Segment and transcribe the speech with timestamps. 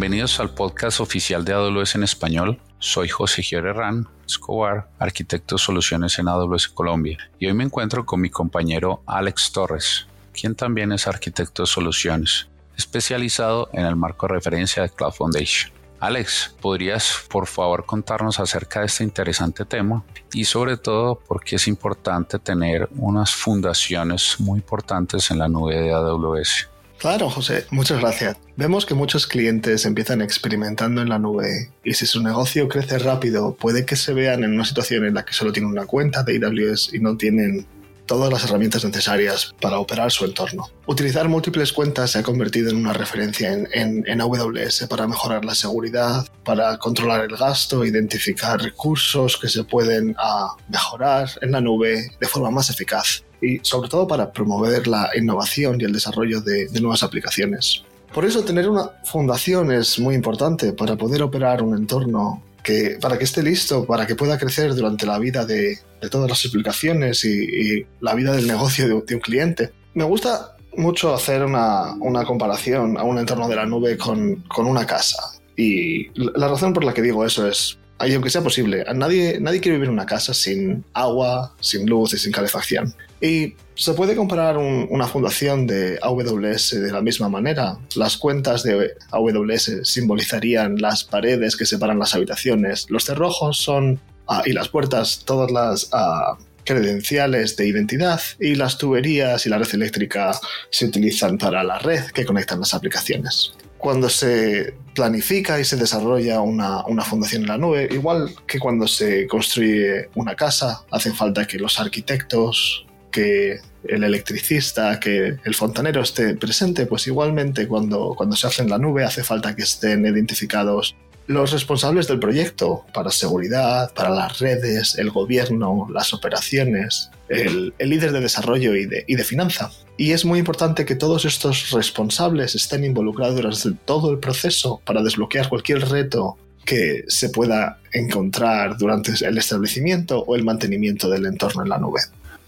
[0.00, 2.58] Bienvenidos al podcast oficial de AWS en español.
[2.78, 8.22] Soy José Herrán Escobar, arquitecto de soluciones en AWS Colombia, y hoy me encuentro con
[8.22, 14.32] mi compañero Alex Torres, quien también es arquitecto de soluciones, especializado en el marco de
[14.32, 15.70] referencia de Cloud Foundation.
[16.00, 21.56] Alex, ¿podrías por favor contarnos acerca de este interesante tema y sobre todo por qué
[21.56, 26.69] es importante tener unas fundaciones muy importantes en la nube de AWS?
[27.00, 28.36] Claro, José, muchas gracias.
[28.56, 33.56] Vemos que muchos clientes empiezan experimentando en la nube y si su negocio crece rápido,
[33.56, 36.36] puede que se vean en una situación en la que solo tienen una cuenta de
[36.36, 37.66] AWS y no tienen
[38.04, 40.68] todas las herramientas necesarias para operar su entorno.
[40.84, 46.28] Utilizar múltiples cuentas se ha convertido en una referencia en, AWS para mejorar la seguridad,
[46.44, 52.26] para controlar el gasto, identificar recursos que se pueden ah, mejorar en la nube de
[52.26, 57.02] forma más eficaz y sobre todo para promover la innovación y el desarrollo de, nuevas
[57.02, 57.82] aplicaciones.
[58.12, 63.16] Por eso tener una fundación es muy importante para poder operar un entorno que, para
[63.16, 65.78] que esté listo, para que pueda crecer durante la vida de,
[66.10, 69.70] todas las aplicaciones y, la vida del negocio de, un cliente.
[69.94, 74.86] Me gusta mucho hacer una, comparación a un entorno de la nube con, con, una
[74.86, 75.18] casa.
[75.56, 79.76] Y la razón por la que digo eso es, aunque sea posible, nadie, nadie quiere
[79.76, 82.94] vivir en una casa sin agua, sin luz y sin calefacción.
[83.20, 87.78] Y se puede comparar una fundación de AWS de la misma manera.
[87.94, 92.86] Las cuentas de AWS simbolizarían las paredes que separan las habitaciones.
[92.88, 98.20] Los cerrojos son, ah, y las puertas, todas las ah, credenciales de identidad.
[98.38, 100.38] Y las tuberías y la red eléctrica
[100.70, 106.42] se utilizan para la red que conectan las aplicaciones cuando se planifica y se desarrolla
[106.42, 111.46] una, una, fundación en la nube, igual que cuando se construye una casa, hace falta
[111.46, 118.36] que los arquitectos, que el electricista, que el fontanero esté presente, pues igualmente cuando, cuando
[118.36, 120.94] se hace en la nube hace falta que estén identificados
[121.30, 128.10] los responsables del proyecto para seguridad, para las redes, el gobierno, las operaciones, el, líder
[128.10, 129.70] de desarrollo y de, y de, finanza.
[129.96, 135.04] Y es muy importante que todos estos responsables estén involucrados durante todo el proceso para
[135.04, 141.62] desbloquear cualquier reto que se pueda encontrar durante el establecimiento o el mantenimiento del entorno
[141.62, 142.00] en la nube.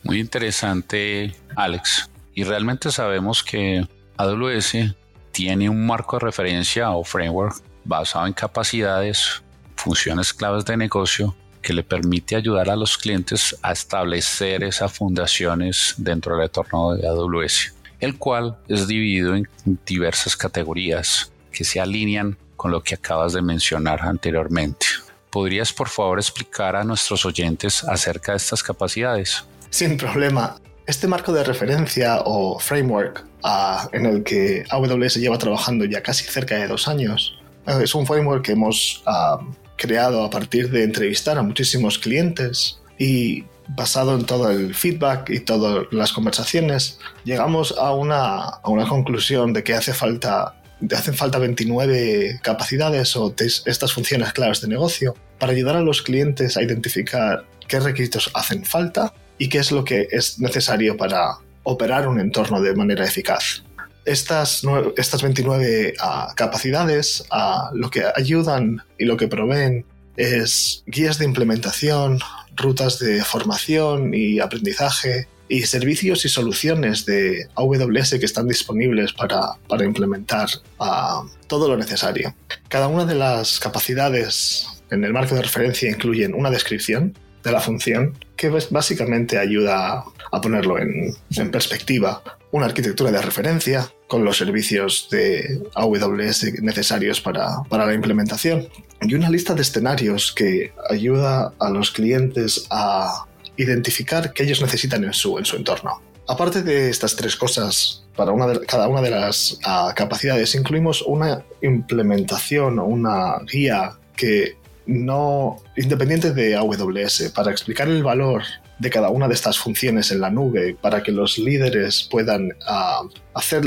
[0.03, 2.11] Muy interesante, Alex.
[2.35, 3.87] Y realmente sabemos que
[4.17, 4.95] AWS
[5.33, 9.43] tiene un marco de referencia o framework basado en capacidades,
[9.77, 15.95] funciones claves de negocio que le permite ayudar a los clientes a establecer esas fundaciones
[15.97, 19.49] dentro del entorno de AWS, el cual es dividido en
[19.87, 24.87] diversas categorías que se alinean con lo que acabas de mencionar anteriormente.
[25.31, 29.45] ¿Podrías por favor explicar a nuestros oyentes acerca de estas capacidades?
[29.73, 30.57] Sin problema.
[30.87, 36.25] Este marco de referencia o framework ah, en el que AWS lleva trabajando ya casi
[36.25, 39.39] cerca de dos años eh, es un framework que hemos ah,
[39.77, 45.41] creado a partir de entrevistar a muchísimos clientes y basado en todo el feedback y
[45.41, 50.55] todas las conversaciones, llegamos a una, a una conclusión de que hace falta,
[50.95, 56.59] hacen falta 29 capacidades o estas funciones claves de negocio para ayudar a los clientes
[56.59, 62.09] a identificar qué requisitos hacen falta y qué es lo que es necesario para operar
[62.09, 63.63] un entorno de manera eficaz.
[64.05, 64.63] Estas,
[64.97, 69.85] estas 29 ah, capacidades ah, lo que ayudan y lo que proveen
[70.17, 72.19] es guías de implementación,
[72.57, 79.57] rutas de formación y aprendizaje y servicios y soluciones de AWS que están disponibles para,
[79.85, 80.49] implementar
[80.81, 82.35] ah, todo lo necesario.
[82.69, 87.61] Cada una de las capacidades en el marco de referencia incluyen una descripción de la
[87.61, 91.15] función que básicamente ayuda a ponerlo en,
[91.51, 92.23] perspectiva.
[92.51, 98.69] Una arquitectura de referencia con los servicios de AWS necesarios para, para la implementación
[99.01, 103.27] y una lista de escenarios que ayuda a los clientes a
[103.57, 106.01] identificar qué ellos necesitan en su, en su entorno.
[106.29, 111.45] Aparte de estas tres cosas, para una cada una de las ah, capacidades incluimos una
[111.63, 114.57] implementación o una guía que
[114.87, 118.43] no independiente de AWS para explicar el valor
[118.79, 123.03] de cada una de estas funciones en la nube para que los líderes puedan ah,
[123.35, 123.63] hacer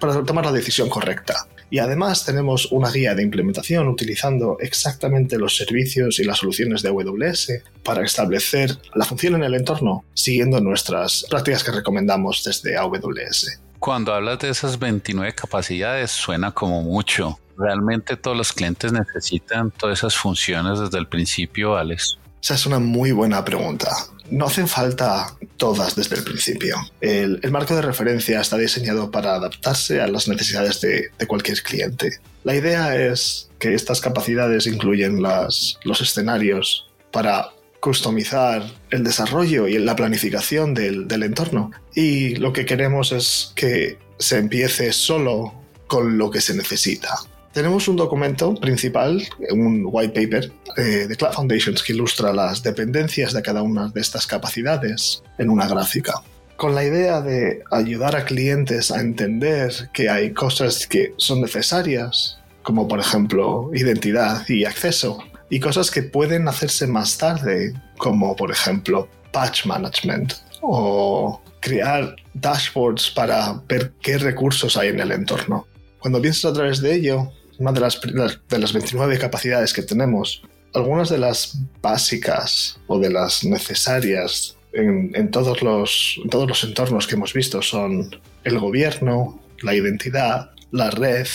[0.00, 1.46] para tomar la decisión correcta.
[1.70, 6.90] Y además tenemos una guía de implementación utilizando exactamente los servicios y las soluciones de
[6.90, 7.52] AWS
[7.82, 13.62] para establecer la función en el entorno siguiendo nuestras prácticas que recomendamos desde AWS.
[13.78, 17.38] Cuando hablas de esas 29 capacidades suena como mucho.
[17.56, 22.18] ¿Realmente todos los clientes necesitan todas esas funciones desde el principio, Alex?
[22.42, 23.88] Esa es una muy buena pregunta.
[24.30, 26.76] no hacen falta todas desde el principio.
[27.00, 32.18] El, marco de referencia está diseñado para adaptarse a las necesidades de, cualquier cliente.
[32.42, 39.94] La idea es que estas capacidades incluyen los escenarios para customizar el desarrollo y la
[39.94, 41.72] planificación del entorno.
[41.94, 45.52] Y lo que queremos es que se empiece solo
[45.88, 47.18] con lo que se necesita.
[47.52, 53.34] Tenemos un documento principal, un white paper eh, de Cloud Foundations que ilustra las dependencias
[53.34, 56.14] de cada una de estas capacidades en una gráfica,
[56.56, 62.38] con la idea de ayudar a clientes a entender que hay cosas que son necesarias,
[62.62, 65.18] como por ejemplo identidad y acceso,
[65.50, 70.32] y cosas que pueden hacerse más tarde, como por ejemplo patch management
[70.62, 75.66] o crear dashboards para ver qué recursos hay en el entorno.
[75.98, 80.42] Cuando piensas a través de ello, una de las, de las 29 capacidades que tenemos,
[80.74, 87.14] algunas de las básicas o de las necesarias en, todos los, todos los entornos que
[87.14, 91.26] hemos visto son el gobierno, la identidad, la red,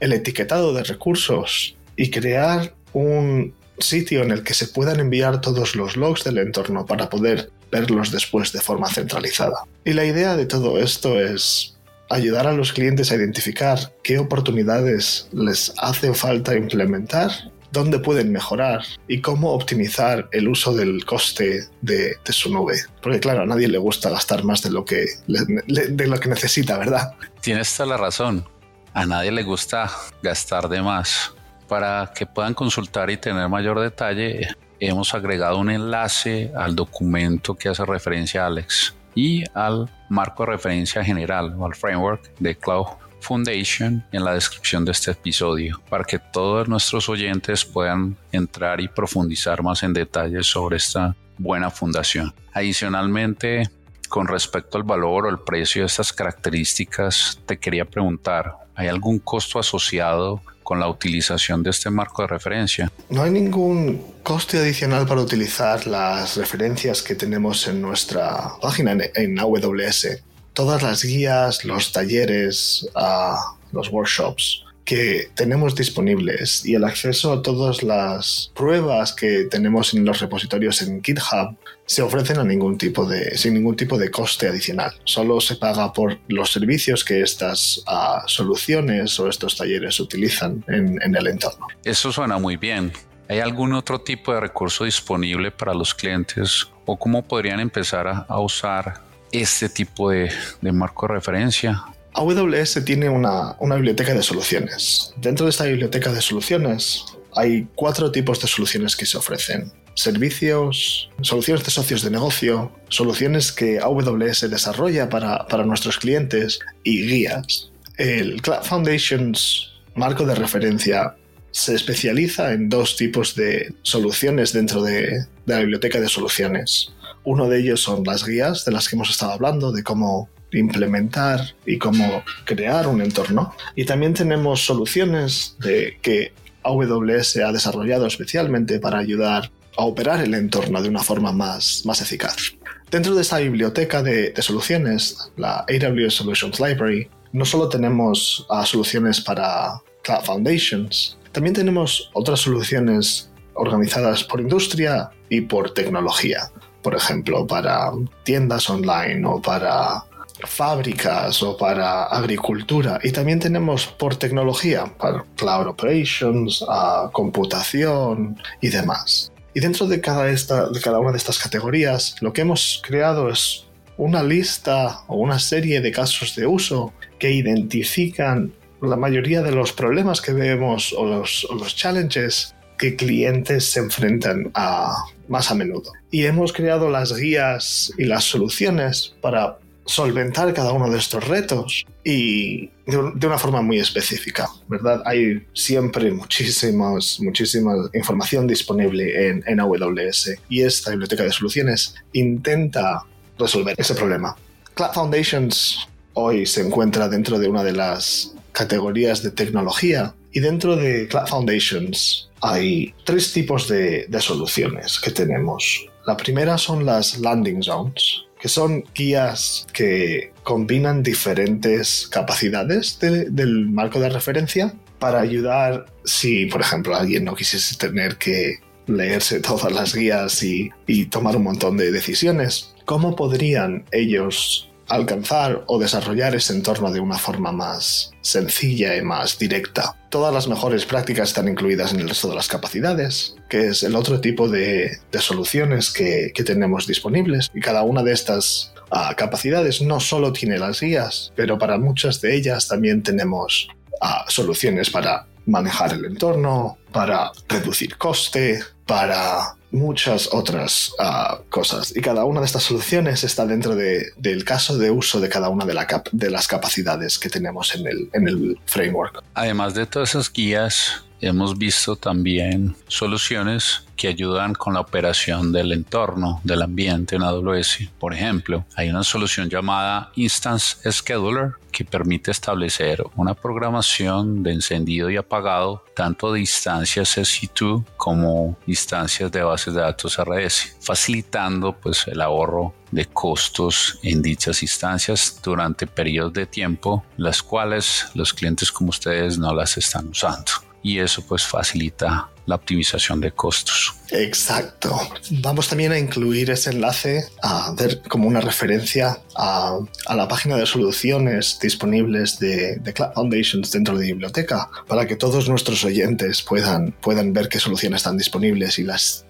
[0.00, 5.74] el etiquetado de recursos y crear un sitio en el que se puedan enviar todos
[5.74, 9.64] los logs del entorno para poder verlos después de forma centralizada.
[9.84, 11.73] Y la idea de todo esto es
[12.10, 17.30] ayudar a los clientes a identificar qué oportunidades les hace falta implementar,
[17.72, 22.76] dónde pueden mejorar y cómo optimizar el uso del coste de, su nube.
[23.02, 26.78] Porque claro, a nadie le gusta gastar más de lo que, de lo que necesita,
[26.78, 27.14] ¿verdad?
[27.40, 28.46] Tienes toda la razón.
[28.92, 29.90] A nadie le gusta
[30.22, 31.32] gastar de más.
[31.68, 34.48] Para que puedan consultar y tener mayor detalle,
[34.78, 40.52] hemos agregado un enlace al documento que hace referencia a Alex y al marco de
[40.52, 42.86] referencia general o al framework de Cloud
[43.20, 48.88] Foundation en la descripción de este episodio para que todos nuestros oyentes puedan entrar y
[48.88, 52.34] profundizar más en detalles sobre esta buena fundación.
[52.52, 53.68] Adicionalmente,
[54.08, 59.18] con respecto al valor o el precio de estas características, te quería preguntar, ¿hay algún
[59.18, 62.90] costo asociado con la utilización de este marco de referencia.
[63.10, 69.38] No hay ningún coste adicional para utilizar las referencias que tenemos en nuestra página en,
[69.38, 70.22] AWS.
[70.52, 77.42] Todas las guías, los talleres, ah, los workshops que tenemos disponibles y el acceso a
[77.42, 83.06] todas las pruebas que tenemos en los repositorios en GitHub se ofrecen a ningún tipo
[83.06, 84.92] de, sin ningún tipo de coste adicional.
[85.04, 91.14] Solo se paga por los servicios que estas ah, soluciones o estos talleres utilizan en,
[91.14, 91.66] el entorno.
[91.84, 92.92] Eso suena muy bien.
[93.28, 98.40] ¿Hay algún otro tipo de recurso disponible para los clientes o cómo podrían empezar a,
[98.40, 99.00] usar
[99.32, 101.84] este tipo de, de marco de referencia?
[102.14, 105.12] AWS tiene una, biblioteca de soluciones.
[105.16, 109.72] Dentro de esta biblioteca de soluciones hay cuatro tipos de soluciones que se ofrecen.
[109.94, 117.70] Servicios, soluciones de socios de negocio, soluciones que AWS desarrolla para, nuestros clientes y guías.
[117.96, 121.16] El Cloud Foundations marco de referencia
[121.50, 126.92] se especializa en dos tipos de soluciones dentro de, de, la biblioteca de soluciones.
[127.22, 130.28] Uno de ellos son las guías de las que hemos estado hablando, de cómo
[130.58, 133.54] implementar y cómo crear un entorno.
[133.74, 135.56] Y también tenemos soluciones
[136.02, 141.82] que AWS ha desarrollado especialmente para ayudar a operar el entorno de una forma más,
[141.84, 142.54] más eficaz.
[142.90, 149.20] Dentro de esta biblioteca de, soluciones, la AWS Solutions Library, no solo tenemos ah, soluciones
[149.20, 156.50] para Cloud Foundations, también tenemos otras soluciones organizadas por industria y por tecnología.
[156.82, 157.90] Por ejemplo, para
[158.22, 160.04] tiendas online o para
[160.42, 162.98] fábricas o para agricultura.
[163.02, 169.32] Y también tenemos por tecnología, para cloud operations, a computación y demás.
[169.54, 173.30] Y dentro de cada, esta, de cada una de estas categorías, lo que hemos creado
[173.30, 179.52] es una lista o una serie de casos de uso que identifican la mayoría de
[179.52, 184.96] los problemas que vemos o los, o los challenges que clientes se enfrentan a
[185.28, 185.92] más a menudo.
[186.10, 191.84] Y hemos creado las guías y las soluciones para solventar cada uno de estos retos
[192.02, 195.02] y de, una forma muy específica, ¿verdad?
[195.04, 203.04] Hay siempre muchísimas, muchísima información disponible en, en AWS y esta biblioteca de soluciones intenta
[203.38, 204.36] resolver ese problema.
[204.74, 210.76] Cloud Foundations hoy se encuentra dentro de una de las categorías de tecnología y dentro
[210.76, 215.86] de Cloud Foundations hay tres tipos de, de soluciones que tenemos.
[216.06, 223.98] La primera son las landing zones, que son guías que combinan diferentes capacidades del marco
[224.00, 229.94] de referencia para ayudar si, por ejemplo, alguien no quisiese tener que leerse todas las
[229.94, 232.74] guías y, y tomar un montón de decisiones.
[232.84, 239.38] ¿Cómo podrían ellos alcanzar o desarrollar ese entorno de una forma más sencilla y más
[239.38, 239.96] directa.
[240.10, 243.96] Todas las mejores prácticas están incluidas en el resto de las capacidades, que es el
[243.96, 247.50] otro tipo de, soluciones que, tenemos disponibles.
[247.54, 252.20] Y cada una de estas ah, capacidades no solo tiene las guías, pero para muchas
[252.20, 253.68] de ellas también tenemos
[254.00, 261.94] ah, soluciones para manejar el entorno, para reducir coste, para muchas otras ah, cosas.
[261.96, 265.64] Y cada una de estas soluciones está dentro del caso de uso de cada una
[265.64, 265.76] de,
[266.12, 269.22] de las capacidades que tenemos en el, en el framework.
[269.34, 275.72] Además de todas esas guías, hemos visto también soluciones que ayudan con la operación del
[275.72, 277.88] entorno, del ambiente en AWS.
[277.98, 285.10] Por ejemplo, hay una solución llamada Instance Scheduler que permite establecer una programación de encendido
[285.10, 292.06] y apagado tanto de instancias EC2 como instancias de bases de datos RS, facilitando pues
[292.06, 298.70] el ahorro de costos en dichas instancias durante periodos de tiempo las cuales los clientes
[298.70, 300.52] como ustedes no las están usando
[300.84, 303.94] y eso pues facilita la optimización de costos.
[304.10, 305.00] Exacto.
[305.30, 309.78] Vamos también a incluir ese enlace a ver como una referencia a,
[310.14, 315.82] la página de soluciones disponibles de, Cloud Foundations dentro de biblioteca para que todos nuestros
[315.84, 319.24] oyentes puedan, puedan ver qué soluciones están disponibles y las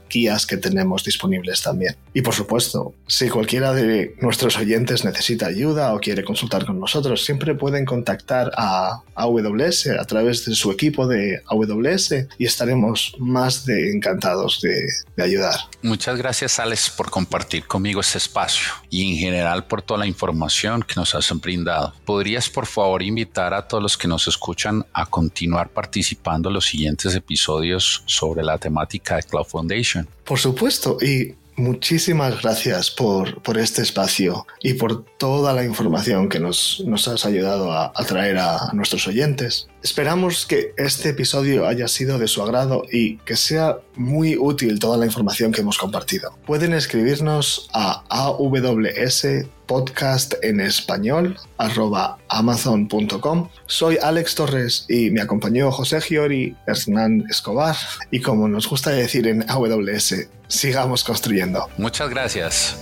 [0.46, 1.96] que tenemos disponibles también.
[2.12, 7.24] Y por supuesto, si cualquiera de nuestros oyentes necesita ayuda o quiere consultar con nosotros,
[7.24, 13.66] siempre pueden contactar a AWS a través de su equipo de AWS y estaremos más
[13.66, 15.56] de encantados de, de ayudar.
[15.82, 20.82] Muchas gracias Alex por compartir conmigo este espacio y en general por toda la información
[20.82, 21.92] que nos has brindado.
[22.04, 26.66] ¿Podrías por favor invitar a todos los que nos escuchan a continuar participando en los
[26.66, 30.03] siguientes episodios sobre la temática de Cloud Foundation?
[30.24, 36.82] Por supuesto, y muchísimas gracias por, este espacio y por toda la información que nos,
[37.06, 39.68] has ayudado a, traer a, nuestros oyentes.
[39.84, 44.96] Esperamos que este episodio haya sido de su agrado y que sea muy útil toda
[44.96, 46.34] la información que hemos compartido.
[46.46, 49.26] Pueden escribirnos a aws
[49.66, 53.50] podcast en español arroba amazon.com.
[53.66, 57.76] Soy Alex Torres y me acompañó José Giori, Hernán Escobar
[58.10, 61.68] y como nos gusta decir en AWS, sigamos construyendo.
[61.76, 62.78] Muchas gracias.